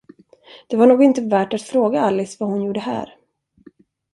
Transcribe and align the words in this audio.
Det 0.69 0.77
var 0.77 0.87
nog 0.87 1.03
inte 1.03 1.21
värt 1.21 1.53
att 1.53 1.61
fråga 1.61 2.01
Alice 2.01 2.37
vad 2.39 2.49
hon 2.49 2.61
gjorde 2.61 2.79
här. 2.79 3.17